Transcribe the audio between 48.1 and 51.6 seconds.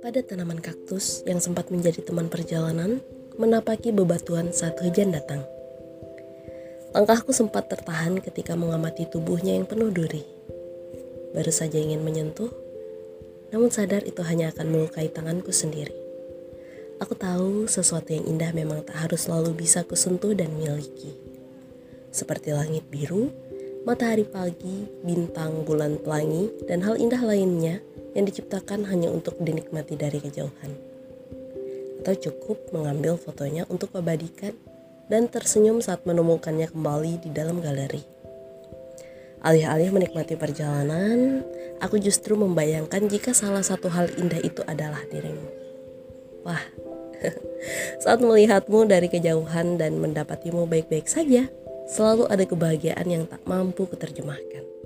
melihatmu dari kejauhan dan mendapatimu baik-baik saja,